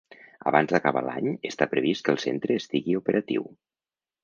Abans 0.51 0.71
d’acabar 0.71 1.03
l’any, 1.07 1.27
està 1.51 1.67
previst 1.75 2.07
que 2.07 2.13
el 2.15 2.21
centre 2.25 2.59
estigui 2.63 2.99
operatiu. 3.03 3.49